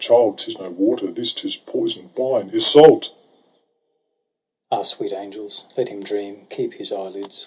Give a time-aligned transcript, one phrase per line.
[0.01, 2.49] Child, 'tis no water this, 'tis poison'd wine!
[2.51, 3.11] Iseult!....
[3.89, 6.47] * Ah, sweet angels, let him dream!
[6.49, 7.39] Keep his eyelids!